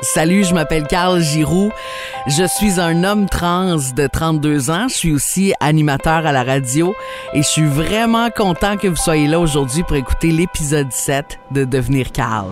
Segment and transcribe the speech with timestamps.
[0.00, 1.70] Salut, je m'appelle Carl Giroux.
[2.26, 4.88] Je suis un homme trans de 32 ans.
[4.88, 6.94] Je suis aussi animateur à la radio
[7.32, 11.64] et je suis vraiment content que vous soyez là aujourd'hui pour écouter l'épisode 7 de
[11.64, 12.50] Devenir Carl.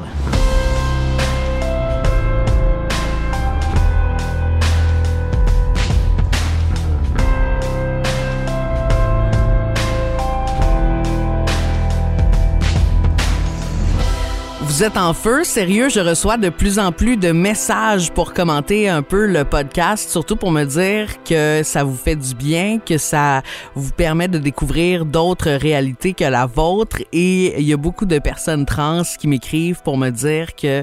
[14.82, 18.88] Vous êtes en feu, sérieux, je reçois de plus en plus de messages pour commenter
[18.88, 22.98] un peu le podcast, surtout pour me dire que ça vous fait du bien, que
[22.98, 23.42] ça
[23.76, 26.96] vous permet de découvrir d'autres réalités que la vôtre.
[27.12, 30.82] Et il y a beaucoup de personnes trans qui m'écrivent pour me dire que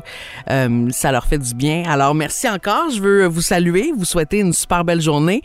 [0.49, 1.84] euh, ça leur fait du bien.
[1.85, 5.41] Alors merci encore, je veux vous saluer, vous souhaiter une super belle journée.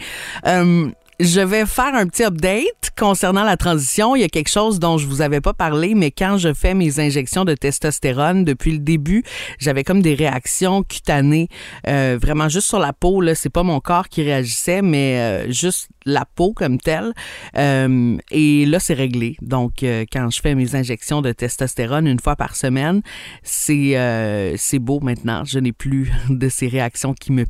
[0.46, 0.86] Euh,
[1.20, 4.16] je vais faire un petit update concernant la transition.
[4.16, 6.74] Il y a quelque chose dont je vous avais pas parlé, mais quand je fais
[6.74, 9.23] mes injections de testostérone depuis le début,
[9.59, 11.48] j'avais comme des réactions cutanées,
[11.87, 13.20] euh, vraiment juste sur la peau.
[13.20, 17.12] Là, c'est pas mon corps qui réagissait, mais euh, juste la peau comme telle.
[17.57, 19.37] Euh, et là, c'est réglé.
[19.40, 23.02] Donc, quand je fais mes injections de testostérone une fois par semaine,
[23.42, 23.95] c'est
[24.57, 25.45] c'est beau maintenant.
[25.45, 27.45] Je n'ai plus de ces réactions qui me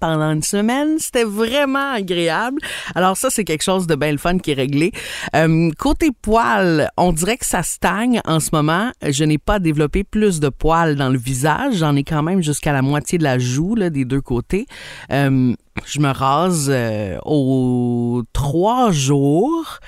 [0.00, 0.98] pendant une semaine.
[0.98, 2.60] C'était vraiment agréable.
[2.94, 4.92] Alors ça, c'est quelque chose de bien le fun qui est réglé.
[5.34, 8.90] Euh, côté poils, on dirait que ça stagne en ce moment.
[9.06, 11.76] Je n'ai pas développé plus de poils dans le visage.
[11.76, 14.66] J'en ai quand même jusqu'à la moitié de la joue là, des deux côtés.
[15.12, 15.54] Euh,
[15.84, 19.78] je me rase euh, aux trois jours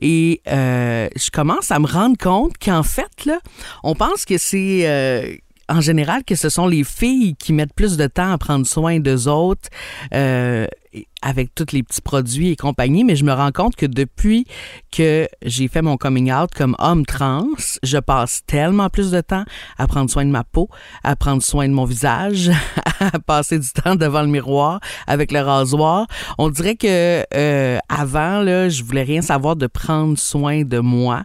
[0.00, 3.38] et je commence à me rendre compte qu'en fait, là,
[3.82, 5.40] on pense que c'est
[5.72, 9.00] en général que ce sont les filles qui mettent plus de temps à prendre soin
[9.00, 9.70] d'eux autres
[10.14, 10.66] euh,
[11.22, 14.46] avec tous les petits produits et compagnie, mais je me rends compte que depuis
[14.90, 17.46] que j'ai fait mon coming out comme homme trans,
[17.82, 19.44] je passe tellement plus de temps
[19.78, 20.68] à prendre soin de ma peau,
[21.04, 22.50] à prendre soin de mon visage,
[23.00, 26.06] à passer du temps devant le miroir avec le rasoir.
[26.38, 31.22] On dirait que euh, avant là, je voulais rien savoir de prendre soin de moi.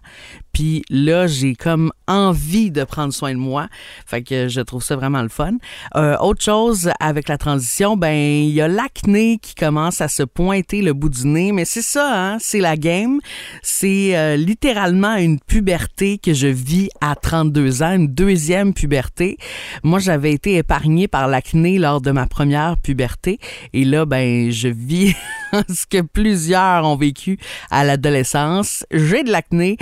[0.58, 3.68] Puis là, j'ai comme envie de prendre soin de moi.
[4.08, 5.52] Fait que je trouve ça vraiment le fun.
[5.96, 10.24] Euh, autre chose avec la transition, ben il y a l'acné qui commence à se
[10.24, 13.20] pointer le bout du nez, mais c'est ça, hein, c'est la game.
[13.62, 19.38] C'est euh, littéralement une puberté que je vis à 32 ans, une deuxième puberté.
[19.84, 23.40] Moi, j'avais été épargnée par l'acné lors de ma première puberté,
[23.74, 25.16] et là, ben, je vis
[25.70, 27.40] ce que plusieurs ont vécu
[27.72, 28.86] à l'adolescence.
[28.92, 29.78] J'ai de l'acné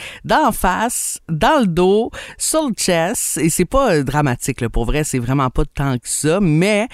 [0.46, 5.04] la face, dans le dos, sur le chest, et c'est pas dramatique, là, pour vrai,
[5.04, 6.88] c'est vraiment pas tant que ça, mais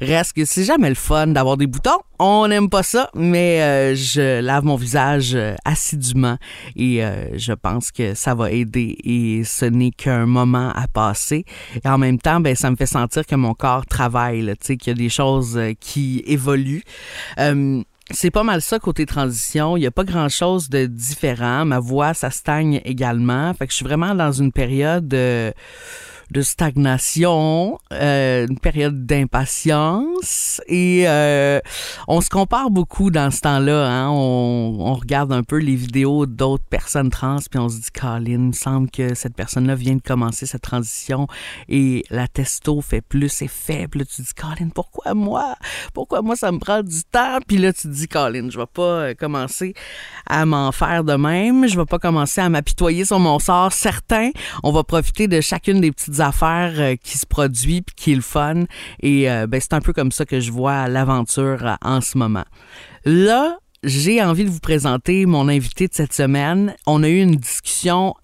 [0.00, 2.00] reste que c'est jamais le fun d'avoir des boutons.
[2.18, 6.36] On n'aime pas ça, mais euh, je lave mon visage euh, assidûment
[6.76, 11.46] et euh, je pense que ça va aider et ce n'est qu'un moment à passer.
[11.82, 14.90] Et en même temps, ben, ça me fait sentir que mon corps travaille, qu'il y
[14.90, 16.82] a des choses qui évoluent.
[18.12, 19.76] C'est pas mal ça côté transition.
[19.76, 21.64] Il y a pas grand chose de différent.
[21.64, 23.54] Ma voix, ça stagne également.
[23.54, 25.52] Fait que je suis vraiment dans une période de
[26.30, 31.60] de stagnation, euh, une période d'impatience et euh,
[32.06, 33.86] on se compare beaucoup dans ce temps-là.
[33.88, 34.10] Hein?
[34.10, 38.20] On, on, regarde un peu les vidéos d'autres personnes trans puis on se dit, Colin,
[38.26, 41.26] il me semble que cette personne-là vient de commencer cette transition
[41.68, 44.06] et la testo fait plus, et faible.
[44.06, 45.56] Tu dis, Colin, pourquoi moi?
[45.94, 47.38] Pourquoi moi ça me prend du temps?
[47.46, 49.74] Puis là, tu dis, Colin, je vais pas euh, commencer
[50.26, 51.66] à m'en faire de même.
[51.66, 53.72] Je vais pas commencer à m'apitoyer sur mon sort.
[53.72, 54.30] Certains,
[54.62, 58.16] on va profiter de chacune des petites affaires euh, qui se produit puis qui est
[58.16, 58.64] le fun.
[59.00, 62.18] Et euh, ben, c'est un peu comme ça que je vois l'aventure euh, en ce
[62.18, 62.44] moment.
[63.04, 66.74] Là, j'ai envie de vous présenter mon invité de cette semaine.
[66.86, 68.14] On a eu une discussion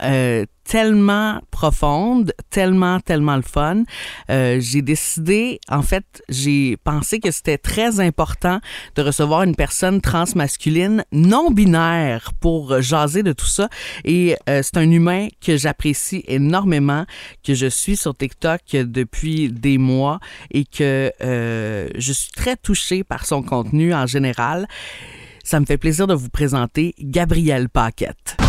[0.66, 3.84] tellement profonde, tellement, tellement le fun.
[4.30, 8.60] Euh, j'ai décidé, en fait, j'ai pensé que c'était très important
[8.96, 13.68] de recevoir une personne transmasculine non binaire pour jaser de tout ça.
[14.04, 17.06] Et euh, c'est un humain que j'apprécie énormément,
[17.44, 20.18] que je suis sur TikTok depuis des mois
[20.50, 24.66] et que euh, je suis très touchée par son contenu en général.
[25.44, 28.45] Ça me fait plaisir de vous présenter Gabrielle Paquette.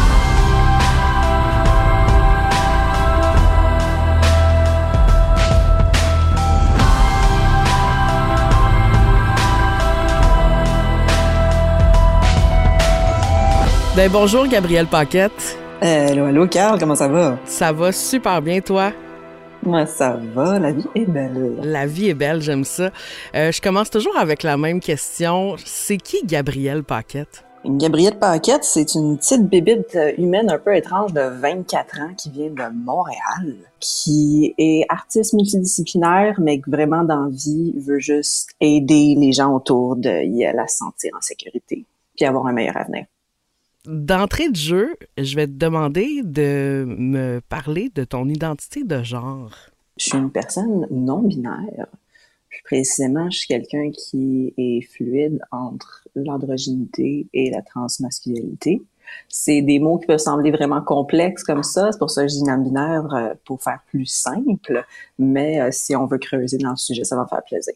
[13.97, 15.57] Ben bonjour Gabrielle Paquette.
[15.81, 17.39] Hello, hello Carl, comment ça va?
[17.45, 18.91] Ça va super bien toi?
[19.63, 20.59] Moi, ça va.
[20.59, 21.57] La vie est belle.
[21.63, 22.91] La vie est belle, j'aime ça.
[23.33, 25.55] Euh, je commence toujours avec la même question.
[25.65, 27.43] C'est qui Gabrielle Paquette?
[27.65, 32.51] Gabrielle Paquette, c'est une petite bébite humaine un peu étrange de 24 ans qui vient
[32.51, 39.31] de Montréal, qui est artiste multidisciplinaire, mais qui vraiment dans vie veut juste aider les
[39.31, 41.83] gens autour de la sentir en sécurité
[42.15, 43.05] puis avoir un meilleur avenir.
[43.87, 49.55] D'entrée de jeu, je vais te demander de me parler de ton identité de genre.
[49.95, 51.87] Je suis une personne non binaire.
[52.49, 58.81] Plus précisément, je suis quelqu'un qui est fluide entre l'androgynité et la transmasculinité.
[59.29, 61.89] C'est des mots qui peuvent sembler vraiment complexes comme ça.
[61.93, 64.85] C'est pour ça que je dis non-binaire euh, pour faire plus simple.
[65.17, 67.73] Mais euh, si on veut creuser dans le sujet, ça va faire plaisir.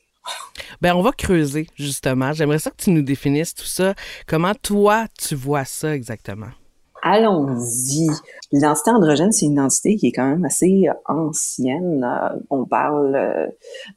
[0.82, 2.34] Ben, on va creuser, justement.
[2.34, 3.94] J'aimerais ça que tu nous définisses tout ça.
[4.28, 6.50] Comment toi, tu vois ça exactement?
[7.04, 8.10] Allons-y.
[8.52, 12.04] L'identité androgène, c'est une identité qui est quand même assez euh, ancienne.
[12.04, 13.48] Euh, on parle euh,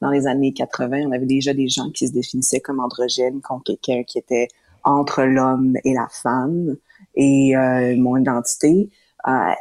[0.01, 3.63] dans les années 80, on avait déjà des gens qui se définissaient comme androgènes, comme
[3.63, 4.49] quelqu'un qui était
[4.85, 6.77] entre l'homme et la femme.
[7.15, 7.55] Et
[7.97, 8.91] mon identité,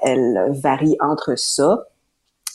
[0.01, 1.85] elle varie entre ça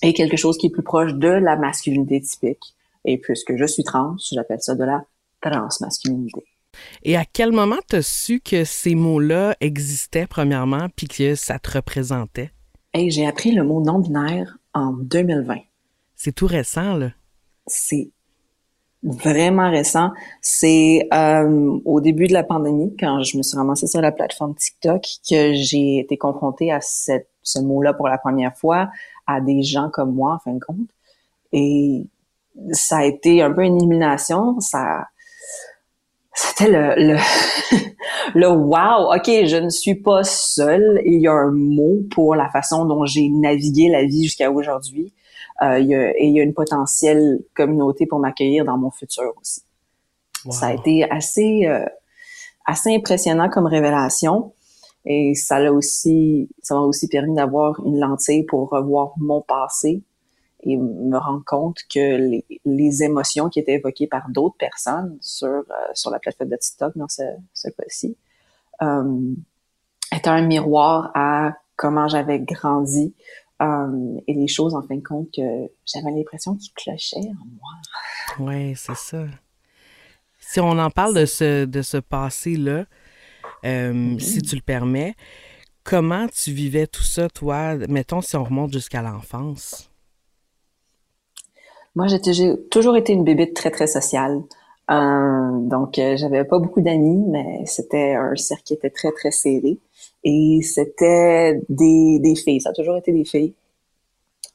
[0.02, 2.74] et quelque chose qui est plus proche de la masculinité typique.
[3.04, 5.04] Et puisque je suis trans, j'appelle ça de la
[5.40, 6.44] transmasculinité.
[7.02, 11.70] Et à quel moment tu su que ces mots-là existaient, premièrement, puis que ça te
[11.72, 12.50] représentait?
[12.92, 15.56] Hey, j'ai appris le mot non-binaire en 2020.
[16.14, 17.10] C'est tout récent, là.
[17.66, 18.10] C'est
[19.02, 20.10] vraiment récent.
[20.40, 24.54] C'est euh, au début de la pandémie, quand je me suis ramassée sur la plateforme
[24.54, 28.90] TikTok, que j'ai été confrontée à cette, ce mot-là pour la première fois,
[29.26, 30.88] à des gens comme moi, en fin de compte.
[31.52, 32.06] Et
[32.72, 34.58] ça a été un peu une élimination.
[34.60, 35.06] Ça,
[36.34, 37.18] c'était le, le,
[38.34, 41.00] le wow, ok, je ne suis pas seule.
[41.04, 45.12] Il y a un mot pour la façon dont j'ai navigué la vie jusqu'à aujourd'hui.
[45.62, 48.90] Euh, il y a, et il y a une potentielle communauté pour m'accueillir dans mon
[48.90, 49.62] futur aussi.
[50.50, 51.84] Ça a été assez, euh,
[52.64, 54.52] assez impressionnant comme révélation.
[55.04, 60.02] Et ça l'a aussi, ça m'a aussi permis d'avoir une lentille pour revoir mon passé,
[60.62, 65.48] et me rendre compte que les, les, émotions qui étaient évoquées par d'autres personnes sur,
[65.48, 65.62] euh,
[65.94, 67.22] sur la plateforme de TikTok dans ce,
[67.54, 68.16] ce cas-ci
[68.82, 69.34] euh,
[70.14, 73.14] étaient un miroir à comment j'avais grandi
[73.62, 78.50] euh, et les choses en fin de compte que j'avais l'impression qu'ils clochaient en moi.
[78.52, 79.26] Oui, c'est ça.
[80.40, 82.86] Si on en parle de ce, de ce passé-là,
[83.62, 84.18] mm-hmm.
[84.18, 85.14] si tu le permets,
[85.84, 89.90] comment tu vivais tout ça, toi, mettons si on remonte jusqu'à l'enfance?
[91.98, 92.20] Moi, j'ai
[92.70, 94.44] toujours été une bébé très, très sociale.
[94.88, 99.32] Euh, donc, euh, j'avais pas beaucoup d'amis, mais c'était un cercle qui était très, très
[99.32, 99.80] serré.
[100.22, 102.60] Et c'était des, des filles.
[102.60, 103.52] Ça a toujours été des filles.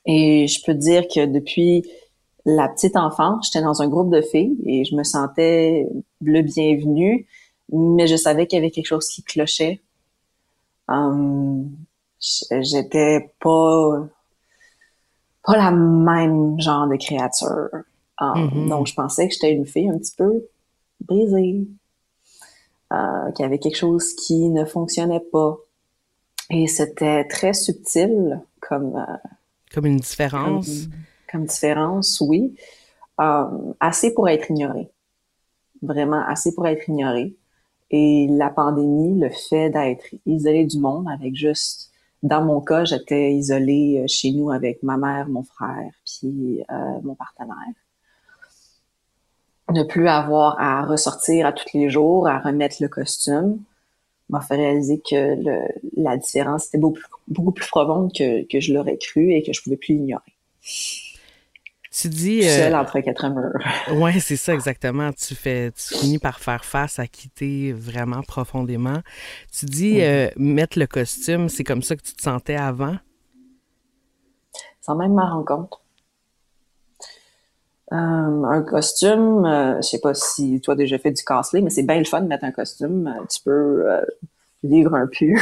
[0.06, 1.84] Et je peux te dire que depuis
[2.46, 5.86] la petite enfance, j'étais dans un groupe de filles et je me sentais
[6.22, 7.28] le bienvenu,
[7.74, 9.82] mais je savais qu'il y avait quelque chose qui clochait.
[10.88, 11.70] Um,
[12.62, 14.08] j'étais pas
[15.44, 17.70] pas la même genre de créature.
[18.20, 18.70] Um.
[18.70, 20.46] Donc, je pensais que j'étais une fille un petit peu
[21.02, 21.68] brisée,
[22.92, 25.58] euh, qu'il y avait quelque chose qui ne fonctionnait pas.
[26.50, 28.96] Et c'était très subtil comme...
[28.96, 29.30] Euh,
[29.74, 30.88] comme une différence.
[31.32, 32.56] Comme, différence, oui.
[33.18, 34.92] Um, assez pour être ignorée.
[35.82, 37.36] Vraiment assez pour être ignorée.
[37.90, 41.93] Et la pandémie, le fait d'être isolée du monde avec juste
[42.24, 47.02] dans mon cas, j'étais isolée euh, chez nous avec ma mère, mon frère, puis euh,
[47.04, 47.56] mon partenaire.
[49.70, 53.60] Ne plus avoir à ressortir à tous les jours, à remettre le costume,
[54.30, 55.36] m'a fait réaliser que
[55.98, 59.78] la différence était beaucoup, plus profonde que, que je l'aurais cru et que je pouvais
[59.78, 60.34] plus l'ignorer.
[61.94, 62.42] Tu dis.
[62.42, 63.54] Seul euh, entre quatre murs.
[64.02, 65.12] ouais, c'est ça exactement.
[65.14, 69.00] Tu fais, tu finis par faire face à quitter vraiment profondément.
[69.52, 72.96] Tu dis euh, mettre le costume, c'est comme ça que tu te sentais avant?
[74.82, 75.82] Sans même ma rencontre.
[77.92, 79.44] Euh, un costume,
[79.78, 82.28] je sais pas si toi déjà fait du cosplay, mais c'est bien le fun de
[82.28, 83.14] mettre un costume.
[83.30, 83.86] Tu peux
[84.64, 85.36] vivre un peu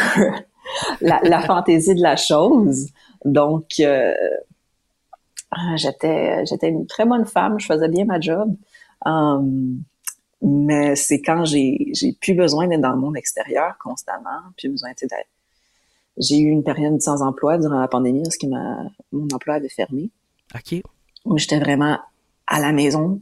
[1.01, 2.89] la, la, fantaisie de la chose.
[3.23, 3.79] Donc,
[5.75, 8.55] j'étais j'étais une très bonne femme, je faisais bien ma job.
[9.05, 9.83] Um,
[10.41, 14.91] mais c'est quand j'ai j'ai plus besoin d'être dans le monde extérieur constamment, plus besoin
[14.99, 15.13] d'être
[16.17, 19.69] j'ai eu une période sans emploi durant la pandémie parce que ma, mon emploi avait
[19.69, 20.09] fermé.
[20.53, 20.81] OK.
[21.25, 21.99] Où j'étais vraiment
[22.47, 23.21] à la maison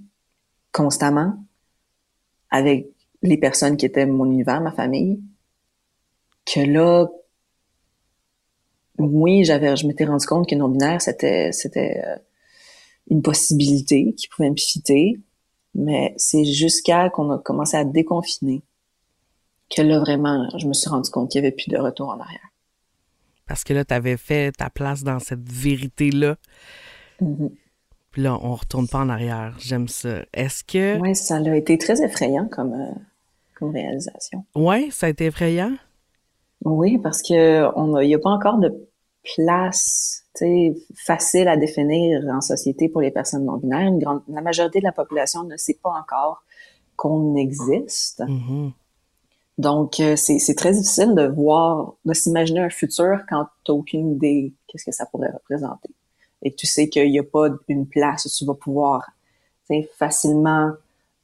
[0.71, 1.35] constamment
[2.49, 2.87] avec
[3.21, 5.21] les personnes qui étaient mon univers, ma famille.
[6.45, 7.07] Que là,
[8.99, 12.17] oui, j'avais, je m'étais rendu compte que non-binaire, c'était, c'était euh,
[13.09, 15.19] une possibilité qui pouvait me fitter,
[15.73, 18.61] mais c'est jusqu'à qu'on a commencé à déconfiner
[19.75, 22.19] que là, vraiment, je me suis rendu compte qu'il n'y avait plus de retour en
[22.19, 22.49] arrière.
[23.47, 26.35] Parce que là, tu avais fait ta place dans cette vérité-là.
[27.21, 27.49] Mm-hmm.
[28.11, 29.55] Puis là, on retourne pas en arrière.
[29.59, 30.23] J'aime ça.
[30.33, 30.99] Est-ce que.
[30.99, 32.99] Oui, ça a été très effrayant comme, euh,
[33.55, 34.43] comme réalisation.
[34.55, 35.75] Oui, ça a été effrayant?
[36.65, 38.88] Oui, parce que il n'y a pas encore de
[39.35, 40.23] place
[40.95, 43.91] facile à définir en société pour les personnes non binaires.
[44.27, 46.43] la majorité de la population ne sait pas encore
[46.95, 48.21] qu'on existe.
[48.21, 48.71] Mm-hmm.
[49.57, 54.11] Donc, euh, c'est très difficile de voir, de s'imaginer un futur quand tu n'as aucune
[54.13, 55.89] idée qu'est-ce que ça pourrait représenter.
[56.41, 59.09] Et que tu sais qu'il n'y a pas une place où tu vas pouvoir
[59.97, 60.71] facilement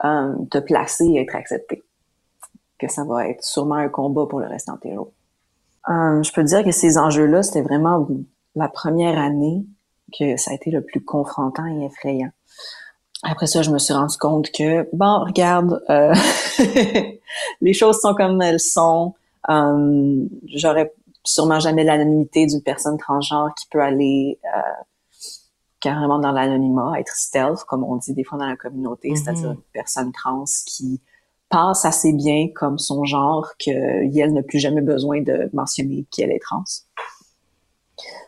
[0.04, 1.84] euh, te placer et être accepté.
[2.78, 5.12] Que ça va être sûrement un combat pour le restant de tes jours.
[5.90, 8.08] Euh, je peux dire que ces enjeux-là, c'était vraiment
[8.56, 9.66] la première année
[10.18, 12.32] que ça a été le plus confrontant et effrayant.
[13.24, 16.14] Après ça, je me suis rendu compte que, bon, regarde, euh,
[17.62, 19.16] les choses sont comme elles sont.
[19.50, 24.84] Euh, J'aurais sûrement jamais l'anonymité d'une personne transgenre qui peut aller euh,
[25.80, 29.16] carrément dans l'anonymat, être stealth, comme on dit des fois dans la communauté, mm-hmm.
[29.16, 31.02] c'est-à-dire une personne trans qui
[31.56, 36.40] passe assez bien comme son genre qu'elle n'a plus jamais besoin de mentionner qu'elle est
[36.40, 36.66] trans.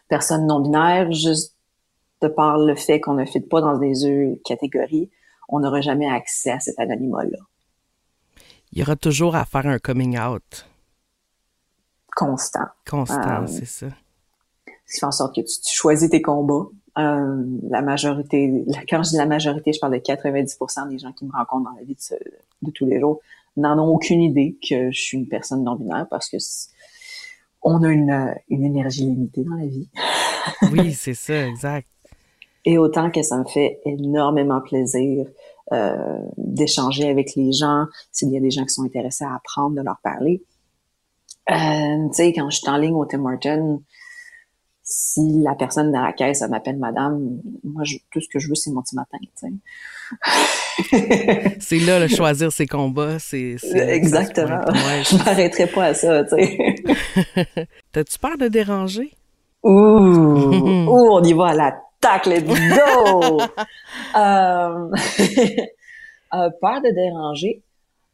[0.07, 1.53] Personne non binaire, juste
[2.21, 5.09] de par le fait qu'on ne fit pas dans des catégories,
[5.49, 7.39] on n'aura jamais accès à cet anonymat-là.
[8.71, 10.65] Il y aura toujours à faire un coming out.
[12.15, 12.67] Constant.
[12.89, 13.87] Constant, euh, c'est ça.
[14.85, 16.69] Ce qui fait en sorte que tu, choisis tes combats.
[16.97, 21.25] Euh, la majorité, quand je dis la majorité, je parle de 90% des gens qui
[21.25, 21.97] me rencontrent dans la vie
[22.61, 23.21] de, tous les jours,
[23.55, 26.37] n'en ont aucune idée que je suis une personne non-binaire parce que
[27.61, 29.89] on a une, une énergie limitée dans la vie.
[30.71, 31.87] oui, c'est ça, exact.
[32.65, 35.27] Et autant que ça me fait énormément plaisir
[35.73, 39.75] euh, d'échanger avec les gens, s'il y a des gens qui sont intéressés à apprendre,
[39.75, 40.41] de leur parler.
[41.51, 43.83] Euh, tu sais, quand je suis en ligne au Tim Hortons,
[44.89, 48.71] si la personne dans la caisse m'appelle madame, moi, tout ce que je veux, c'est
[48.71, 49.17] mon petit matin,
[51.59, 53.57] c'est là, le choisir ses combats, c'est...
[53.73, 54.61] Exactement.
[54.71, 56.75] je m'arrêterai pas à ça, tu sais.
[57.91, 59.11] T'as-tu peur de déranger?
[59.63, 63.41] Ouh, ouh, on y va à la tac, let's go!
[64.15, 64.89] Euh,
[66.33, 67.61] euh, peur de déranger,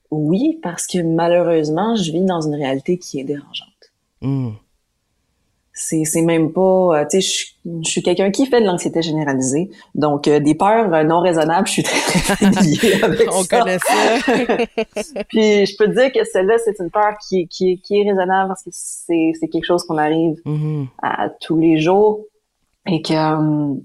[0.10, 3.70] oui, parce que malheureusement, je vis dans une réalité qui est dérangeante.
[4.22, 4.54] Hmm.
[5.76, 6.62] C'est, c'est même pas,
[7.02, 11.20] euh, tu sais, je, suis quelqu'un qui fait de l'anxiété généralisée, donc des peurs non
[11.20, 15.24] raisonnables, je suis très, familier avec On connaît ça.
[15.30, 18.50] Puis je peux te dire que celle-là, c'est une peur qui, qui, qui est raisonnable
[18.50, 20.88] parce que c'est, c'est quelque chose qu'on arrive mm-hmm.
[21.02, 22.22] à tous les jours
[22.86, 23.76] et que euh,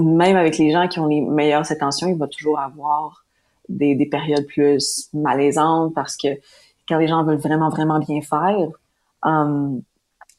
[0.00, 3.24] même avec les gens qui ont les meilleures intentions, il va toujours avoir
[3.68, 6.28] des, des périodes plus malaisantes parce que
[6.88, 8.68] quand les gens veulent vraiment, vraiment bien faire,
[9.22, 9.82] um,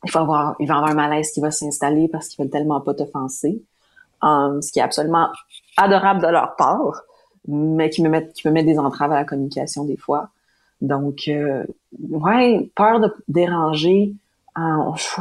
[0.03, 2.51] il, faut avoir, il va y avoir un malaise qui va s'installer parce qu'ils veulent
[2.51, 3.61] tellement pas t'offenser.
[4.21, 5.29] Um, ce qui est absolument
[5.77, 7.03] adorable de leur part,
[7.47, 10.29] mais qui me met, qui me met des entraves à la communication des fois.
[10.81, 11.63] Donc, euh,
[12.09, 14.13] ouais, peur de déranger,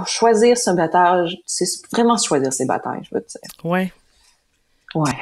[0.07, 3.65] choisir ce bataille, c'est vraiment choisir ses batailles, je veux te dire.
[3.65, 3.93] Ouais.
[4.95, 5.13] Ouais.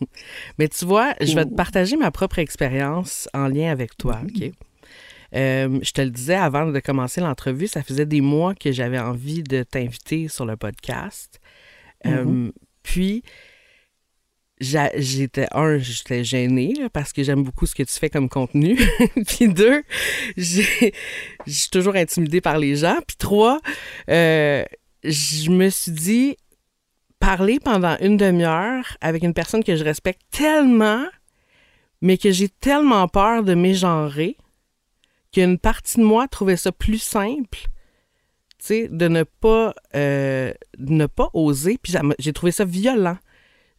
[0.58, 4.48] Mais tu vois, je vais te partager ma propre expérience en lien avec toi, mm-hmm.
[4.48, 4.54] OK?
[5.34, 8.98] Euh, je te le disais avant de commencer l'entrevue, ça faisait des mois que j'avais
[8.98, 11.40] envie de t'inviter sur le podcast.
[12.06, 12.52] Euh, mm-hmm.
[12.82, 13.22] puis,
[14.60, 18.78] j'étais un, j'étais gênée parce que j'aime beaucoup ce que tu fais comme contenu.
[19.26, 19.82] puis deux,
[20.36, 20.62] je
[21.46, 22.98] suis toujours intimidée par les gens.
[23.06, 23.60] Puis trois,
[24.10, 24.64] euh,
[25.04, 26.36] je me suis dit
[27.20, 31.04] parler pendant une demi-heure avec une personne que je respecte tellement,
[32.00, 34.36] mais que j'ai tellement peur de mégenrer
[35.38, 37.68] qu'une partie de moi trouvait ça plus simple.
[38.70, 43.18] de ne pas euh, ne pas oser puis j'ai trouvé ça violent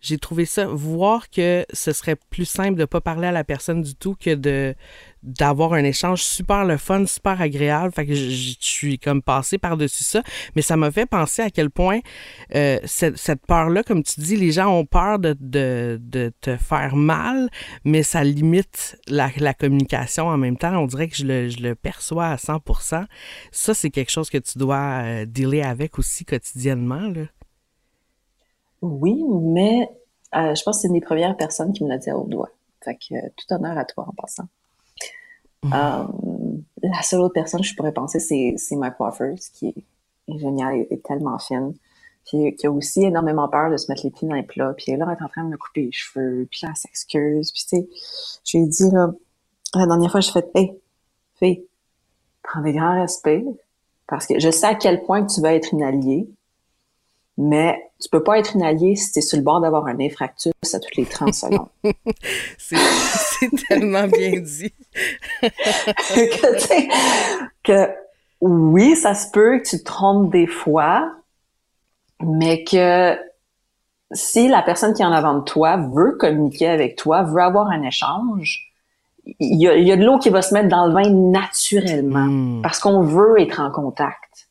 [0.01, 3.81] j'ai trouvé ça, voir que ce serait plus simple de pas parler à la personne
[3.81, 4.75] du tout que de
[5.21, 7.93] d'avoir un échange super le fun, super agréable.
[7.93, 10.23] Fait que je, suis comme passée par-dessus ça.
[10.55, 11.99] Mais ça m'a fait penser à quel point
[12.55, 16.55] euh, cette, cette peur-là, comme tu dis, les gens ont peur de, de, de, te
[16.55, 17.49] faire mal,
[17.83, 20.77] mais ça limite la, la communication en même temps.
[20.77, 23.05] On dirait que je le, je le perçois à 100%
[23.51, 27.09] Ça, c'est quelque chose que tu dois euh, dealer avec aussi quotidiennement.
[27.09, 27.23] Là.
[28.81, 29.89] Oui, mais
[30.35, 32.49] euh, je pense que c'est une des premières personnes qui me l'a dit au doigt.
[32.83, 34.47] Fait que euh, tout honneur à toi en passant.
[35.63, 35.73] Mhm.
[35.73, 36.03] Euh,
[36.83, 40.85] la seule autre personne que je pourrais penser, c'est, c'est ma coiffeuse, qui est, géniale
[40.89, 41.73] et, tellement fine.
[42.25, 44.73] Puis qui a aussi énormément peur de se mettre les pieds dans les plats.
[44.77, 46.47] Puis là, elle est en train de me couper les cheveux.
[46.51, 47.51] Puis là, elle s'excuse.
[47.51, 47.89] Puis tu sais,
[48.45, 49.11] je lui ai dit, là,
[49.73, 50.79] la dernière fois, j'ai fait, hey,
[51.39, 51.65] fille,
[52.43, 53.43] prends des grands respects
[54.07, 56.27] parce que je sais à quel point tu vas être une alliée,
[57.41, 59.97] mais tu peux pas être une alliée si tu es sur le bord d'avoir un
[60.01, 61.69] infractus à toutes les 30 secondes.
[62.57, 64.73] c'est tellement bien dit.
[65.41, 66.87] que,
[67.63, 67.89] que
[68.41, 71.09] oui, ça se peut que tu te trompes des fois,
[72.21, 73.17] mais que
[74.11, 77.67] si la personne qui est en avant de toi veut communiquer avec toi, veut avoir
[77.67, 78.73] un échange,
[79.39, 82.61] il y a, de l'eau qui va se mettre dans le vin naturellement hmm.
[82.63, 84.49] parce qu'on veut être en contact.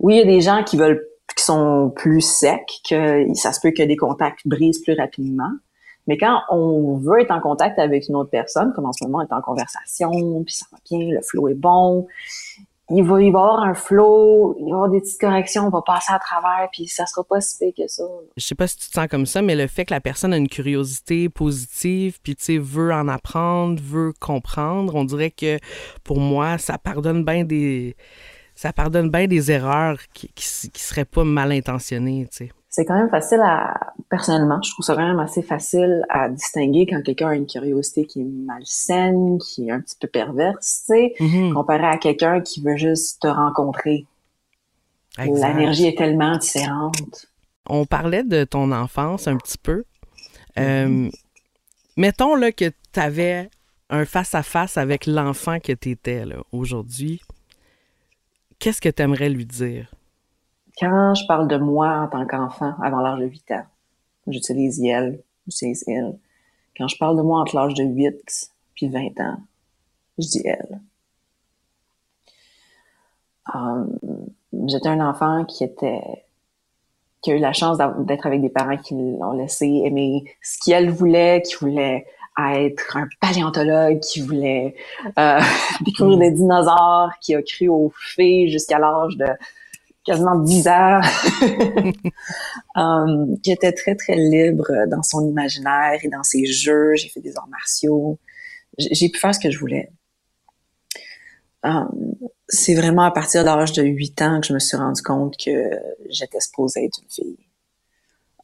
[0.00, 3.60] Oui, il y a des gens qui veulent qui sont plus secs, que ça se
[3.60, 5.50] peut que des contacts brisent plus rapidement.
[6.06, 9.18] Mais quand on veut être en contact avec une autre personne, comme en ce moment,
[9.18, 10.10] on est en conversation,
[10.44, 12.08] puis ça va bien, le flow est bon,
[12.90, 15.80] il va y avoir un flow, il va y avoir des petites corrections, on va
[15.82, 18.04] passer à travers, puis ça sera pas si fait que ça.
[18.36, 20.34] Je sais pas si tu te sens comme ça, mais le fait que la personne
[20.34, 25.58] a une curiosité positive, puis tu sais, veut en apprendre, veut comprendre, on dirait que
[26.04, 27.96] pour moi, ça pardonne bien des...
[28.62, 32.86] Ça pardonne bien des erreurs qui, qui, qui seraient pas mal intentionnées, tu sais c'est
[32.86, 37.02] quand même facile à, personnellement, je trouve ça quand même assez facile à distinguer quand
[37.02, 41.14] quelqu'un a une curiosité qui est malsaine, qui est un petit peu perverse, tu sais,
[41.20, 41.52] mm-hmm.
[41.52, 44.06] comparé à quelqu'un qui veut juste te rencontrer.
[45.18, 47.26] L'énergie est tellement différente.
[47.68, 49.84] On parlait de ton enfance un petit peu.
[50.58, 51.10] Euh,
[51.98, 53.50] mettons là, que tu avais
[53.90, 57.20] un face-à-face avec l'enfant que tu étais aujourd'hui.
[58.62, 59.92] Qu'est-ce que tu aimerais lui dire?
[60.78, 63.66] Quand je parle de moi en tant qu'enfant avant l'âge de 8 ans,
[64.28, 66.16] j'utilise elle, j'utilise elle.
[66.76, 69.38] Quand je parle de moi entre l'âge de 8 puis 20 ans,
[70.16, 70.80] je dis elle.
[73.52, 73.98] Um,
[74.68, 76.24] j'étais un enfant qui était
[77.20, 80.88] qui a eu la chance d'être avec des parents qui l'ont laissé aimer ce qu'elle
[80.88, 82.06] voulait, qui voulait
[82.38, 84.74] être un paléontologue, qui voulait
[85.18, 85.40] euh,
[85.84, 89.26] découvrir des dinosaures, qui a cru aux fées jusqu'à l'âge de
[90.04, 91.04] quasiment 10 heures,
[92.76, 96.94] um, qui était très, très libre dans son imaginaire et dans ses jeux.
[96.96, 98.18] J'ai fait des arts martiaux.
[98.78, 99.90] J'ai pu faire ce que je voulais.
[101.62, 102.16] Um,
[102.48, 105.36] c'est vraiment à partir de l'âge de 8 ans que je me suis rendu compte
[105.36, 105.70] que
[106.08, 107.38] j'étais supposée être une fille.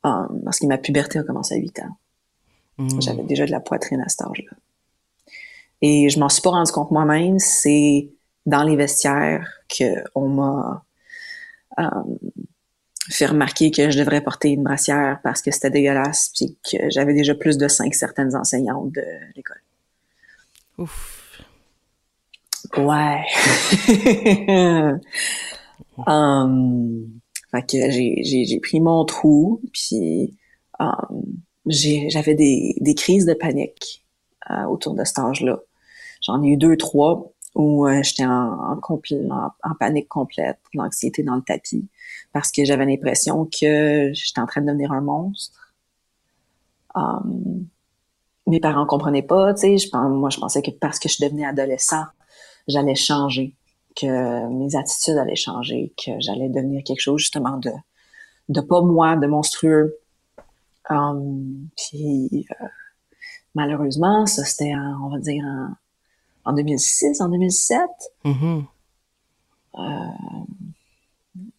[0.05, 1.96] Um, parce que ma puberté a commencé à 8 ans.
[2.79, 3.01] Hmm.
[3.01, 4.57] J'avais déjà de la poitrine à cet âge-là.
[5.83, 7.38] Et je m'en suis pas rendu compte moi-même.
[7.38, 8.11] C'est
[8.47, 10.85] dans les vestiaires qu'on m'a
[11.79, 11.85] euh,
[13.11, 17.14] fait remarquer que je devrais porter une brassière parce que c'était dégueulasse, puis que j'avais
[17.14, 19.05] déjà plus de cinq certaines enseignantes de
[19.37, 19.61] l'école.
[20.79, 21.43] Ouf.
[22.77, 23.25] Ouais.
[26.07, 27.09] um,
[27.51, 30.37] fait que j'ai pris mon trou, puis
[30.79, 31.23] um,
[31.68, 34.04] j'avais des, des crises de panique
[34.50, 35.59] euh, autour de cet âge-là.
[36.22, 41.42] J'en ai eu deux, trois où euh, j'étais en, en, panique complète, l'anxiété dans le
[41.42, 41.88] tapis,
[42.33, 45.74] parce que j'avais l'impression que j'étais en train de devenir un monstre.
[46.94, 47.66] Um,
[48.46, 52.04] mes parents comprenaient pas, tu sais, moi je pensais que parce que je devenais adolescent,
[52.66, 53.54] j'allais changer,
[53.94, 57.70] que mes attitudes allaient changer, que j'allais devenir quelque chose justement de,
[58.48, 59.96] de pas moi, de monstrueux.
[60.90, 62.66] Um, puis euh,
[63.55, 64.72] malheureusement, ça c'était,
[65.03, 65.74] on va dire, en
[66.48, 67.81] en 2006, en 2007.
[68.24, 68.64] Mm-hmm.
[69.79, 69.81] Euh,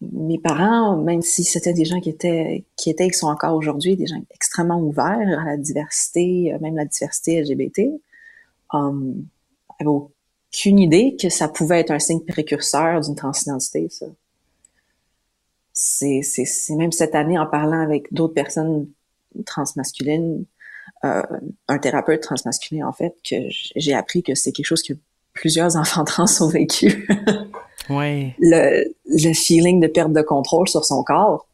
[0.01, 3.95] mes parents, même si c'était des gens qui étaient, qui étaient, qui sont encore aujourd'hui,
[3.95, 8.01] des gens extrêmement ouverts à la diversité, euh, même la diversité LGBT,
[8.73, 9.25] um,
[9.79, 14.07] n'avaient aucune idée que ça pouvait être un signe précurseur d'une transidentité, ça.
[15.71, 16.21] C'est,
[16.71, 18.87] même cette année, en parlant avec d'autres personnes
[19.45, 20.45] transmasculines,
[21.05, 21.21] euh,
[21.67, 23.35] un thérapeute transmasculin, en fait, que
[23.75, 24.93] j'ai appris que c'est quelque chose que
[25.33, 27.07] plusieurs enfants trans ont vécu.
[27.89, 28.35] ouais.
[28.39, 31.47] Le, le feeling de perte de contrôle sur son corps.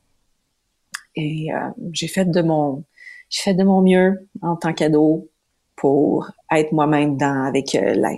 [1.15, 2.83] Et euh, j'ai fait de mon
[3.29, 5.29] j'ai fait de mon mieux en tant qu'ado
[5.75, 8.11] pour être moi-même dans avec euh, la,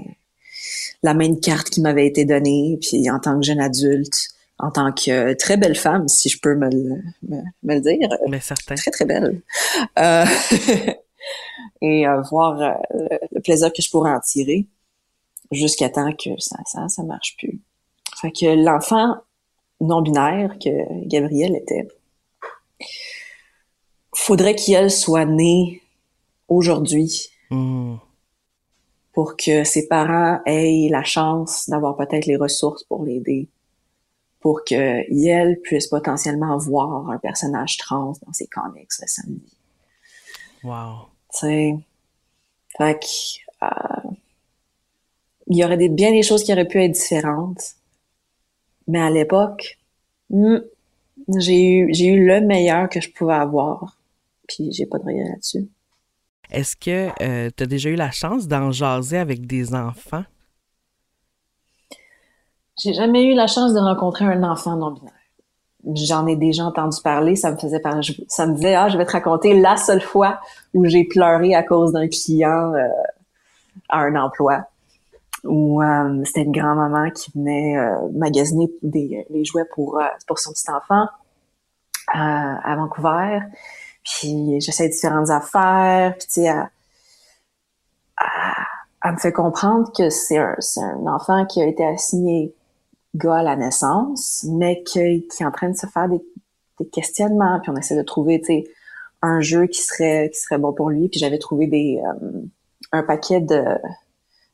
[1.03, 4.91] la même carte qui m'avait été donnée, puis en tant que jeune adulte, en tant
[4.91, 7.04] que très belle femme, si je peux me le,
[7.63, 8.10] me, le dire.
[8.28, 8.76] Mais certain.
[8.76, 9.41] Très, très belle.
[10.00, 10.26] Euh,
[11.82, 14.65] et euh, voir euh, le, plaisir que je pourrais en tirer
[15.52, 17.62] jusqu'à temps que ça, ça, ça marche plus.
[18.20, 19.17] Fait que l'enfant
[19.80, 21.88] non-binaire que Gabrielle était,
[24.15, 25.84] faudrait qu'elle soit née
[26.48, 27.96] aujourd'hui hmm.
[29.13, 33.48] pour que ses parents aient la chance d'avoir peut-être les ressources pour l'aider,
[34.39, 39.58] pour que puisse potentiellement voir un personnage trans dans ses comics le samedi.
[40.63, 41.08] Wow.
[42.78, 44.12] Fait que, euh,
[45.47, 47.76] il y aurait des, bien des choses qui auraient pu être différentes.
[48.88, 49.78] Mais à l'époque,
[50.30, 50.58] hmm,
[51.38, 53.97] j'ai eu, j'ai eu le meilleur que je pouvais avoir.
[54.47, 55.67] Puis j'ai pas de regret là-dessus.
[56.52, 60.23] Est-ce que euh, tu as déjà eu la chance d'en jaser avec des enfants?
[62.78, 65.13] J'ai jamais eu la chance de rencontrer un enfant non-binaire.
[65.94, 69.06] J'en ai déjà entendu parler, ça me faisait parler, ça me disait, ah, je vais
[69.06, 70.40] te raconter la seule fois
[70.74, 72.88] où j'ai pleuré à cause d'un client euh,
[73.90, 74.66] à un emploi
[75.44, 80.52] où euh, c'était une grand-maman qui venait euh, magasiner des, les jouets pour, pour son
[80.52, 81.08] petit enfant
[82.13, 83.40] à Vancouver.
[84.04, 86.54] Puis j'essaie différentes affaires, puis tu sais,
[89.04, 92.54] elle, me fait comprendre que c'est un, un enfant qui a été assigné
[93.17, 96.21] gars à la naissance, mais qui, est en train de se faire des,
[96.80, 98.41] des questionnements, puis on essaie de trouver,
[99.21, 101.10] un jeu qui serait qui serait bon pour lui.
[101.10, 102.41] Puis j'avais trouvé des euh,
[102.91, 103.63] un paquet de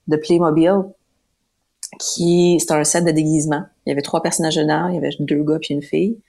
[0.08, 0.84] de Playmobil
[2.00, 3.64] qui c'était un set de déguisement.
[3.86, 6.20] Il y avait trois personnages dedans, il y avait deux gars puis une fille,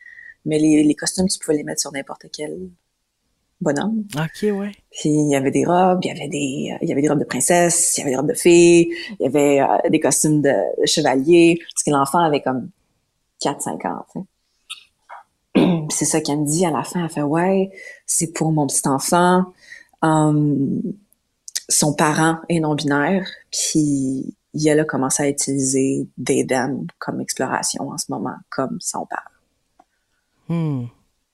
[0.45, 2.59] mais les, les costumes tu pouvais les mettre sur n'importe quel
[3.61, 4.05] bonhomme.
[4.17, 4.73] OK, ouais.
[4.91, 7.21] Puis il y avait des robes, il y avait des il y avait des robes
[7.21, 10.43] de princesse, il y avait des robes de filles, il y avait euh, des costumes
[10.43, 12.71] de, chevalier, parce que l'enfant avait comme
[13.41, 14.07] 4 5 ans,
[15.91, 17.71] c'est ça qu'elle me dit à la fin, elle fait ouais,
[18.07, 19.45] c'est pour mon petit enfant.
[20.03, 20.83] Um,
[21.69, 27.91] son parent est non binaire, puis il a commencé à utiliser des dames comme exploration
[27.91, 29.31] en ce moment, comme son père.
[30.49, 30.85] Hmm.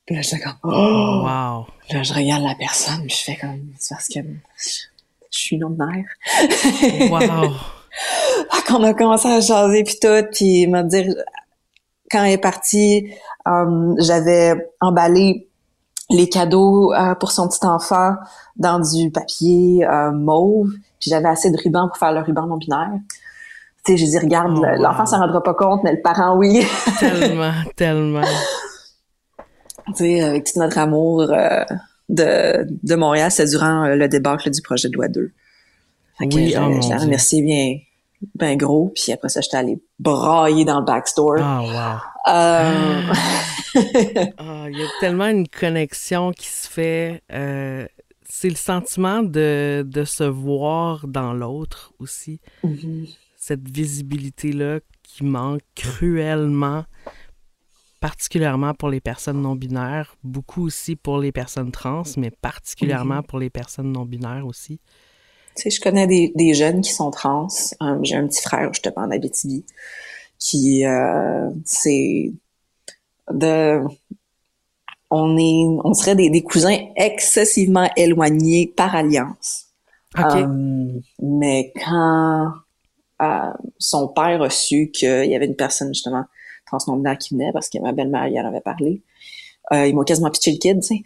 [0.07, 1.23] Puis là, j'étais comme, oh!
[1.23, 1.67] Wow!
[1.91, 4.81] Là, je regarde la personne, je fais comme, c'est parce que je,
[5.31, 6.05] suis non-binaire.
[7.11, 7.51] wow!
[8.67, 11.05] Quand on a commencé à jaser puis tout, puis m'a dit,
[12.11, 13.13] quand elle est partie,
[13.47, 15.49] um, j'avais emballé
[16.11, 18.15] les cadeaux euh, pour son petit enfant
[18.57, 22.57] dans du papier euh, mauve, puis j'avais assez de ruban pour faire le ruban non
[22.57, 22.91] binaire.
[23.85, 26.67] Tu sais, je dis regarde, oh, l'enfant s'en rendra pas compte, mais le parent oui.
[26.99, 28.21] tellement, tellement
[29.95, 31.65] sais, avec tout notre amour euh,
[32.09, 35.31] de, de Montréal, c'est durant euh, le débâcle du projet de loi 2.
[36.19, 37.79] Fait que oui, je, oh je la remercie bien,
[38.35, 41.39] bien gros, puis après ça, j'étais allée brailler dans le backstore.
[41.41, 42.33] Ah, wow.
[42.35, 43.13] Euh...
[44.39, 47.23] Ah, il y a tellement une connexion qui se fait.
[47.33, 47.87] Euh,
[48.29, 52.41] c'est le sentiment de, de se voir dans l'autre aussi.
[52.65, 53.15] Mm-hmm.
[53.37, 56.85] Cette visibilité-là qui manque cruellement
[58.01, 63.23] particulièrement pour les personnes non binaires, beaucoup aussi pour les personnes trans, mais particulièrement mhm.
[63.25, 64.81] pour les personnes non binaires aussi.
[65.57, 67.49] Tu sais, je connais des, des jeunes qui sont trans.
[68.03, 69.65] J'ai un petit frère, je te parle d'Abitibi,
[70.39, 72.33] qui euh, c'est
[73.31, 73.81] de
[75.11, 79.67] on est on serait des, des cousins excessivement éloignés par alliance.
[80.17, 80.43] Okay.
[80.43, 82.53] Euh, mais quand
[83.23, 86.25] euh, son père a su qu'il y avait une personne justement
[87.19, 89.03] qui venait parce que ma belle-mère y en avait parlé.
[89.73, 91.03] Euh, ils m'ont quasiment pitché le kid, tu sais.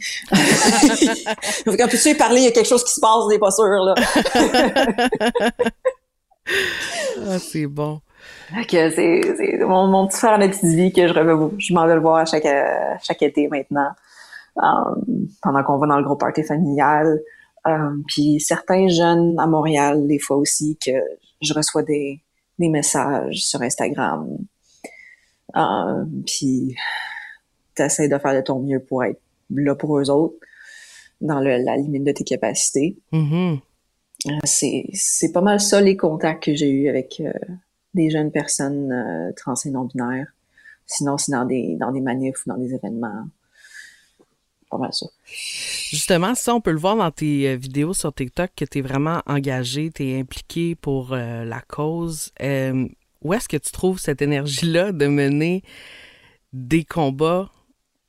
[1.79, 3.64] Quand tu sais parler, il y a quelque chose qui se passe, n'est pas sûr,
[3.64, 3.94] là.
[7.29, 8.00] ah, c'est bon.
[8.70, 11.12] c'est, c'est mon, mon, petit frère de petite vie que je
[11.59, 12.46] je m'en vais le voir à chaque,
[13.03, 13.90] chaque été maintenant.
[14.57, 17.20] Um, pendant qu'on va dans le gros party familial.
[17.66, 20.92] Um, puis certains jeunes à Montréal, des fois aussi, que
[21.42, 22.22] je reçois des,
[22.59, 24.38] des messages sur Instagram
[25.57, 26.77] euh, puis
[27.75, 30.37] t'essaies de faire de ton mieux pour être là pour eux autres,
[31.21, 32.97] dans le, la limite de tes capacités.
[34.45, 37.33] C'est, c'est pas mal ça les contacts que j'ai eus avec euh,
[37.93, 40.33] des jeunes personnes euh, trans et non-binaires.
[40.87, 43.27] Sinon, c'est dans des, dans des manifs ou dans des événements.
[44.71, 45.07] Pas mal ça.
[45.27, 49.21] Justement, ça, on peut le voir dans tes vidéos sur TikTok que tu es vraiment
[49.27, 52.33] engagé, tu es impliqué pour la cause
[53.25, 55.63] où est-ce que tu trouves cette énergie-là de mener
[56.53, 57.51] des combats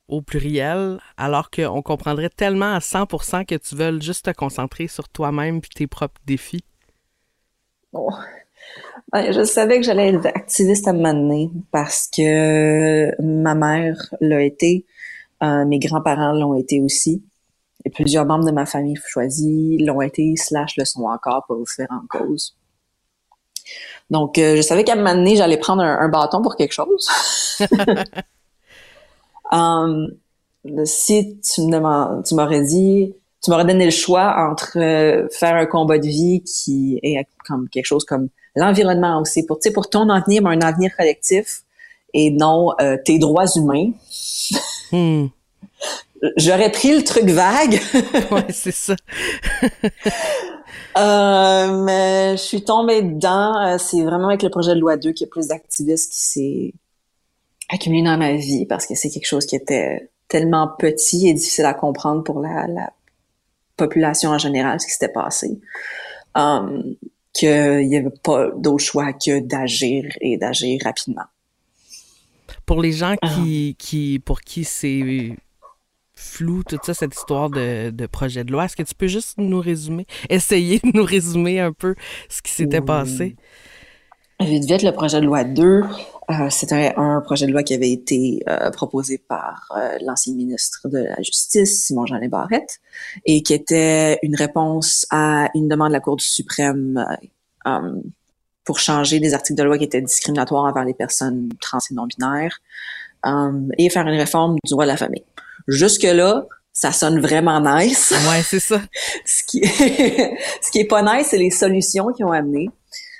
[0.08, 5.08] au pluriel, alors qu'on comprendrait tellement à 100% que tu veux juste te concentrer sur
[5.08, 6.64] toi-même puis tes propres défis?
[7.92, 8.12] Oh.
[9.14, 14.86] je savais que j'allais être activiste à un parce que ma mère l'a été,
[15.42, 17.24] euh, mes grands-parents l'ont été aussi,
[17.84, 22.06] et plusieurs membres de ma famille choisis l'ont été, slash le sont encore pour différentes
[22.08, 22.56] causes.
[24.10, 27.08] Donc, euh, je savais qu'à un moment donné, j'allais prendre un, bâton pour quelque chose.
[29.52, 30.08] um,
[30.84, 35.54] si tu me demandes, tu m'aurais dit, tu m'aurais donné le choix entre euh, faire
[35.56, 40.08] un combat de vie qui est comme quelque chose comme l'environnement aussi, pour, pour ton
[40.08, 41.62] avenir, mais un avenir collectif
[42.14, 43.90] et non euh, tes droits humains.
[44.92, 45.26] Hmm.
[46.36, 47.80] J'aurais pris le truc vague.
[48.30, 48.96] ouais, c'est ça.
[50.98, 53.54] Euh, mais je suis tombée dedans.
[53.60, 56.22] Euh, c'est vraiment avec le projet de loi 2 qu'il y a plus d'activistes qui
[56.22, 56.74] s'est
[57.68, 61.66] accumulé dans ma vie parce que c'est quelque chose qui était tellement petit et difficile
[61.66, 62.92] à comprendre pour la, la
[63.76, 65.60] population en général, ce qui s'était passé.
[66.34, 66.96] Um,
[67.34, 71.24] qu'il n'y avait pas d'autre choix que d'agir et d'agir rapidement.
[72.64, 73.76] Pour les gens qui, ah.
[73.78, 75.36] qui pour qui c'est
[76.16, 79.34] flou, toute ça, cette histoire de, de projet de loi, est-ce que tu peux juste
[79.38, 81.94] nous résumer, essayer de nous résumer un peu
[82.28, 83.36] ce qui s'était passé?
[84.40, 85.82] Vite, vite, le projet de loi 2,
[86.28, 90.88] euh, c'était un, projet de loi qui avait été euh, proposé par euh, l'ancien ministre
[90.90, 92.80] de la Justice, Simon-Jean Barrette,
[93.24, 97.02] et qui était une réponse à une demande de la Cour du suprême
[98.64, 102.60] pour changer des articles de loi qui étaient discriminatoires envers les personnes trans et non-binaires
[103.78, 105.24] et faire une réforme du droit de la famille.
[105.66, 108.12] Jusque-là, ça sonne vraiment nice.
[108.28, 108.82] Ouais, c'est ça.
[109.24, 112.68] ce qui est, ce qui est pas nice, c'est les solutions qu'ils ont amenées.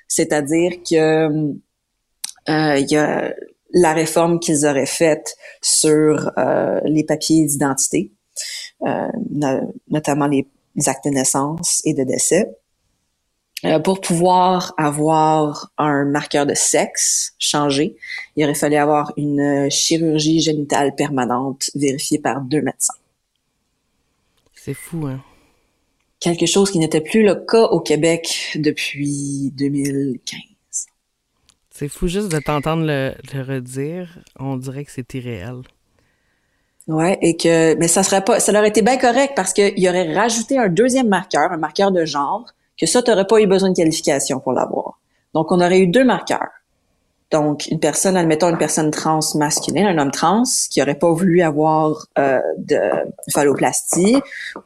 [0.08, 1.26] C'est-à-dire que
[2.48, 3.34] euh, il y a
[3.72, 8.12] la réforme qu'ils auraient faite sur euh, les papiers d'identité,
[8.86, 9.08] euh,
[9.88, 10.46] notamment les,
[10.86, 12.46] actes de naissance et de décès.
[13.84, 17.96] Pour pouvoir avoir un marqueur de sexe changé,
[18.36, 22.94] il aurait fallu avoir une chirurgie génitale permanente vérifiée par deux médecins.
[24.54, 25.22] C'est fou, hein?
[26.18, 30.40] Quelque chose qui n'était plus le cas au Québec depuis 2015.
[31.70, 34.18] C'est fou juste de t'entendre le, redire.
[34.38, 35.60] On dirait que c'est irréel.
[36.88, 40.14] Ouais, et que mais ça serait pas ça aurait été bien correct parce qu'il aurait
[40.14, 42.46] rajouté un deuxième marqueur, un marqueur de genre,
[42.78, 44.98] que ça t'aurais pas eu besoin de qualification pour l'avoir.
[45.34, 46.48] Donc on aurait eu deux marqueurs.
[47.32, 51.42] Donc une personne, admettons une personne trans masculine, un homme trans qui aurait pas voulu
[51.42, 52.78] avoir euh, de
[53.32, 54.16] phalloplastie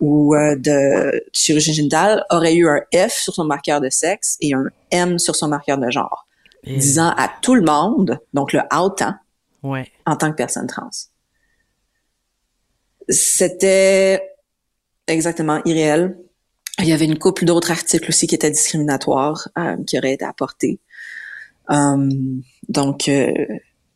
[0.01, 4.53] ou euh, de chirurgie génitale aurait eu un F sur son marqueur de sexe et
[4.53, 6.27] un M sur son marqueur de genre
[6.67, 9.19] disant à tout le monde, donc le out, hein,
[10.07, 10.91] en tant que personne trans.
[13.09, 14.23] C'était
[15.07, 16.19] exactement irréel.
[16.79, 20.25] Il y avait une couple d'autres articles aussi qui étaient discriminatoires, euh, qui auraient été
[20.25, 20.81] apportés.
[21.69, 23.33] Um, donc, euh,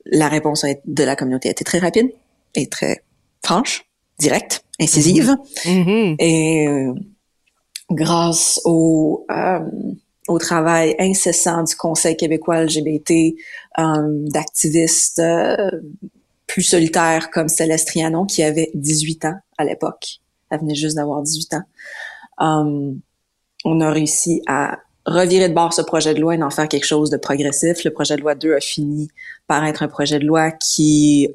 [0.06, 2.10] la réponse de la communauté a été très rapide
[2.54, 3.02] et très
[3.42, 3.86] franche,
[4.18, 5.36] directe, incisive.
[5.64, 5.84] Mm-hmm.
[5.84, 6.16] Mm-hmm.
[6.18, 6.94] Et euh,
[7.90, 9.26] grâce au
[10.28, 13.34] au travail incessant du Conseil québécois LGBT,
[13.78, 15.70] euh, d'activistes euh,
[16.46, 20.20] plus solitaires comme Céleste Trianon, qui avait 18 ans à l'époque.
[20.50, 21.62] Elle venait juste d'avoir 18 ans.
[22.40, 22.92] Euh,
[23.64, 26.86] on a réussi à revirer de bord ce projet de loi et d'en faire quelque
[26.86, 27.84] chose de progressif.
[27.84, 29.08] Le projet de loi 2 a fini
[29.46, 31.28] par être un projet de loi qui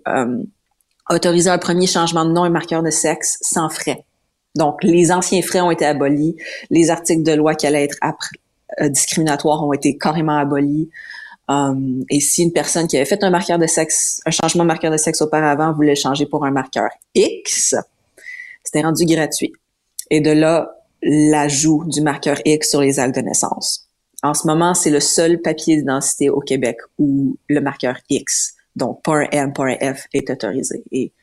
[1.09, 4.05] autorisait un premier changement de nom et marqueur de sexe sans frais.
[4.55, 6.35] Donc, les anciens frais ont été abolis.
[6.69, 7.97] Les articles de loi qui allaient être
[8.81, 10.89] euh, discriminatoires ont été carrément abolis.
[11.47, 14.67] Um, et si une personne qui avait fait un marqueur de sexe, un changement de
[14.67, 17.75] marqueur de sexe auparavant voulait changer pour un marqueur X,
[18.63, 19.53] c'était rendu gratuit.
[20.11, 23.87] Et de là, l'ajout du marqueur X sur les actes de naissance.
[24.21, 29.01] En ce moment, c'est le seul papier d'identité au Québec où le marqueur X, donc
[29.03, 30.83] pas un M, pas un F, est autorisé.
[30.91, 31.13] Et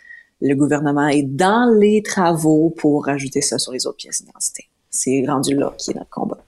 [0.40, 4.68] le gouvernement est dans les travaux pour rajouter ça sur les autres pièces d'identité.
[4.90, 6.38] C'est rendu là qui est notre combat.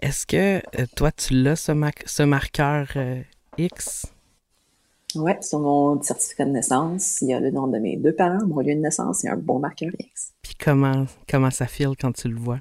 [0.00, 1.72] Est-ce que euh, toi, tu l'as, ce,
[2.04, 3.20] ce, marqueur euh,
[3.56, 4.06] X?
[5.14, 8.44] Oui, sur mon certificat de naissance, il y a le nom de mes deux parents,
[8.46, 10.34] mon lieu de naissance et un bon marqueur X.
[10.66, 12.58] Comment, comment ça file quand tu le vois?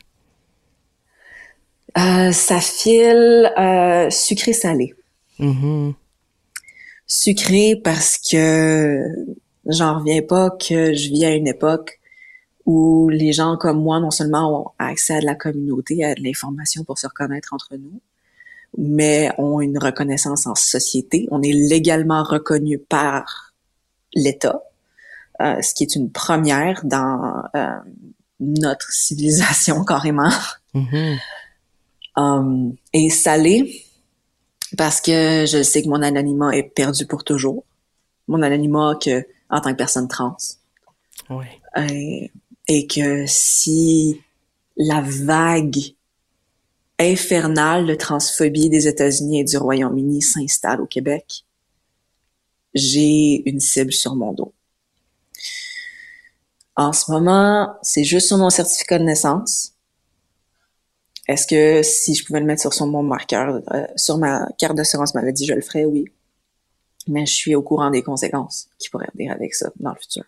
[1.97, 3.51] Euh, ça file
[4.11, 4.93] sucré-salé.
[5.39, 5.95] Mm-hmm.
[7.07, 9.01] Sucré parce que
[9.65, 11.99] j'en reviens pas que je vis à une époque
[12.67, 16.21] où les gens comme moi, non seulement ont accès à de la communauté, à de
[16.21, 18.01] l'information pour se reconnaître entre nous,
[18.77, 21.27] mais ont une reconnaissance en société.
[21.31, 23.55] On est légalement reconnu par
[24.13, 24.61] l'État,
[25.41, 27.77] euh, ce qui est une première dans euh,
[28.39, 30.31] notre civilisation carrément.
[30.73, 31.19] Mm-hmm.
[32.17, 33.83] um, et salé,
[34.77, 37.63] parce que je sais que mon anonymat est perdu pour toujours.
[38.27, 40.37] Mon anonymat que en tant que personne trans.
[41.29, 41.45] Oui.
[41.77, 42.27] Euh,
[42.67, 44.21] et que si
[44.75, 45.77] la vague
[46.97, 51.45] infernale de transphobie des États-Unis et du Royaume-Uni s'installe au Québec,
[52.73, 54.53] j'ai une cible sur mon dos.
[56.75, 59.73] En ce moment, c'est juste sur mon certificat de naissance.
[61.27, 65.15] Est-ce que si je pouvais le mettre sur mon marqueur, euh, sur ma carte d'assurance
[65.15, 66.05] maladie, je le ferais, oui.
[67.07, 70.23] Mais je suis au courant des conséquences qui pourraient venir avec ça dans le futur.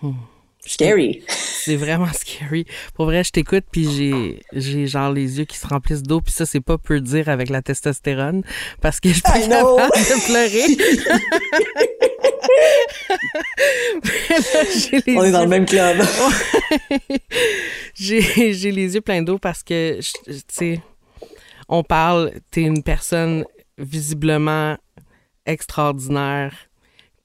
[0.00, 0.12] Hmm.
[0.60, 1.24] Scary.
[1.28, 2.66] c'est vraiment scary.
[2.94, 6.32] Pour vrai, je t'écoute puis j'ai j'ai genre les yeux qui se remplissent d'eau puis
[6.32, 8.42] ça c'est pas peu dire avec la testostérone
[8.82, 11.88] parce que je suis capable de pleurer.
[15.08, 15.98] On est dans le même club.
[17.94, 20.80] j'ai j'ai les yeux pleins d'eau parce que tu sais
[21.68, 23.44] on parle t'es une personne
[23.76, 24.76] visiblement
[25.46, 26.54] extraordinaire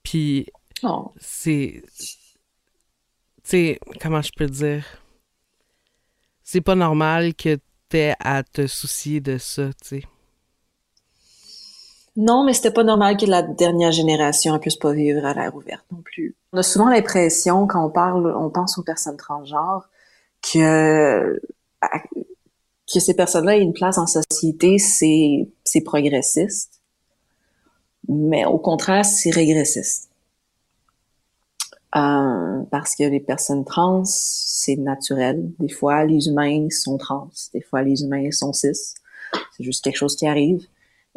[0.03, 0.47] puis
[0.83, 1.11] oh.
[1.19, 1.81] c'est
[3.43, 4.85] tu sais, comment je peux dire?
[6.43, 10.03] C'est pas normal que t'aies à te soucier de ça, tu sais.
[12.15, 15.85] Non, mais c'était pas normal que la dernière génération puisse pas vivre à l'air ouverte
[15.91, 16.35] non plus.
[16.51, 19.89] On a souvent l'impression, quand on parle, on pense aux personnes transgenres,
[20.43, 21.41] que,
[21.81, 26.81] que ces personnes-là aient une place en société, c'est, c'est progressiste.
[28.07, 30.09] Mais au contraire, c'est régressiste.
[31.95, 35.51] Euh, parce que les personnes trans, c'est naturel.
[35.59, 37.29] Des fois, les humains sont trans.
[37.53, 38.95] Des fois, les humains sont cis.
[39.55, 40.67] C'est juste quelque chose qui arrive.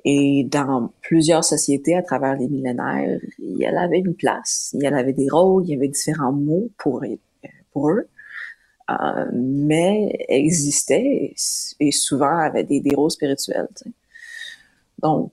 [0.08, 4.86] Et dans plusieurs sociétés à travers les millénaires, il y avait une place, il y
[4.86, 7.04] avait des rôles, il y avait différents mots pour,
[7.72, 8.06] pour eux,
[8.88, 11.34] euh, mais existaient
[11.80, 13.66] et, souvent avaient des, des rôles spirituels.
[15.02, 15.32] Donc,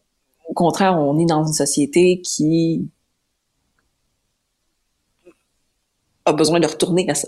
[0.50, 2.90] au contraire, on est dans une société qui
[6.26, 7.28] a besoin de retourner à ça.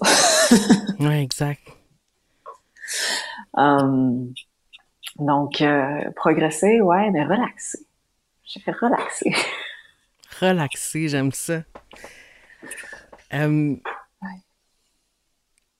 [0.99, 1.61] oui, exact.
[3.55, 4.33] Um,
[5.17, 7.79] donc, euh, progresser, ouais, mais relaxer.
[8.43, 9.33] J'ai fait relaxer.
[10.39, 11.63] Relaxer, j'aime ça.
[13.31, 13.79] Um,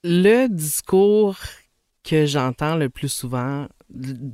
[0.04, 1.38] Le discours
[2.04, 3.68] que j'entends le plus souvent,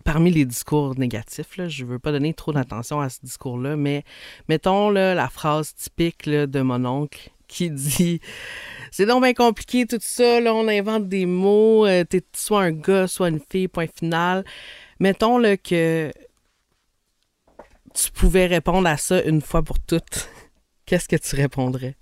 [0.05, 4.03] parmi les discours négatifs, là, je veux pas donner trop d'attention à ce discours-là, mais
[4.47, 8.21] mettons là, la phrase typique là, de mon oncle qui dit
[8.91, 12.71] c'est donc bien compliqué tout ça, là, on invente des mots, euh, t'es soit un
[12.71, 14.43] gars, soit une fille, point final.
[15.01, 16.11] Mettons là, que
[17.91, 20.29] tu pouvais répondre à ça une fois pour toutes.
[20.85, 21.95] Qu'est-ce que tu répondrais?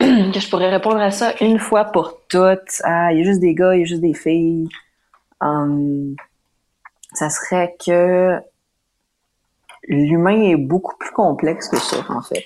[0.00, 2.80] que je pourrais répondre à ça une fois pour toutes.
[2.82, 4.66] Ah, il y a juste des gars, il y a juste des filles.
[5.40, 6.16] Hum,
[7.12, 8.40] ça serait que
[9.84, 12.44] l'humain est beaucoup plus complexe que ça, en fait.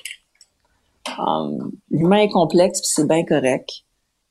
[1.17, 3.86] Um, l'humain est complexe, puis c'est bien correct.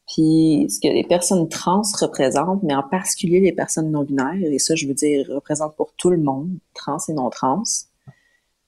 [0.08, 4.60] Puis ce que les personnes trans représentent, mais en particulier les personnes non binaires, et
[4.60, 7.64] ça je veux dire représentent pour tout le monde, trans et non trans,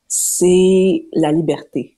[0.07, 1.97] c'est la liberté.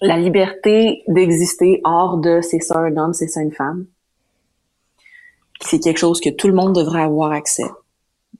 [0.00, 3.86] La liberté d'exister hors de c'est ça un homme, c'est ça une femme.
[5.60, 7.68] C'est quelque chose que tout le monde devrait avoir accès.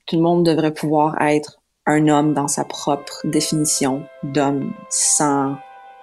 [0.05, 5.55] Tout le monde devrait pouvoir être un homme dans sa propre définition d'homme sans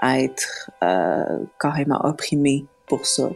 [0.02, 3.30] être euh, carrément opprimé pour ça.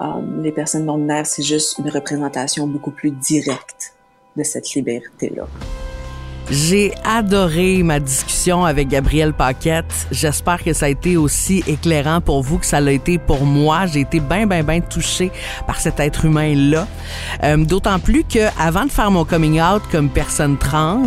[0.00, 3.94] Um, les personnes non binaires, c'est juste une représentation beaucoup plus directe
[4.36, 5.46] de cette liberté-là.
[6.50, 10.06] J'ai adoré ma discussion avec Gabrielle Paquette.
[10.10, 13.86] J'espère que ça a été aussi éclairant pour vous que ça l'a été pour moi.
[13.86, 15.30] J'ai été bien, bien, bien touchée
[15.66, 16.86] par cet être humain-là.
[17.44, 21.06] Euh, D'autant plus que avant de faire mon coming out comme personne trans,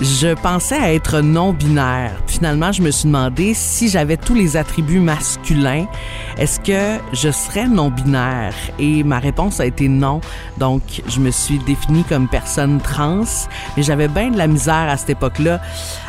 [0.00, 2.12] je pensais être non-binaire.
[2.26, 5.86] Finalement, je me suis demandé si j'avais tous les attributs masculins,
[6.38, 8.54] est-ce que je serais non-binaire?
[8.78, 10.20] Et ma réponse a été non.
[10.58, 13.24] Donc, je me suis définie comme personne trans,
[13.76, 15.60] mais j'avais bien de la misère à cette époque-là.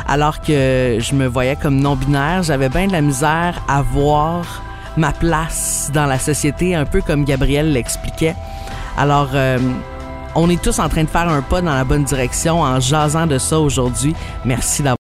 [0.06, 4.62] Alors que je me voyais comme non-binaire, j'avais bien de la misère à voir
[4.96, 8.36] ma place dans la société, un peu comme Gabriel l'expliquait.
[8.96, 9.58] Alors, euh,
[10.34, 13.26] on est tous en train de faire un pas dans la bonne direction en jasant
[13.26, 14.14] de ça aujourd'hui.
[14.44, 14.96] Merci d'avoir